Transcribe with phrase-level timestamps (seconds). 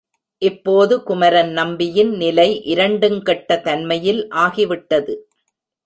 [0.41, 5.15] இப்போது குமரன் நம்பியின் நிலை இரண்டுங்கெட்ட தன்மையில் ஆகிவிட்டது.